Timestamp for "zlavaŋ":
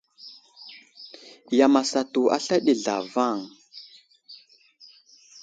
2.83-3.37